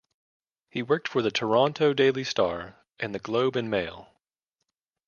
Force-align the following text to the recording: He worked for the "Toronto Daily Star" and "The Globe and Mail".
He 0.71 0.81
worked 0.81 1.07
for 1.07 1.21
the 1.21 1.29
"Toronto 1.29 1.93
Daily 1.93 2.23
Star" 2.23 2.79
and 2.99 3.13
"The 3.13 3.19
Globe 3.19 3.55
and 3.55 3.69
Mail". 3.69 4.11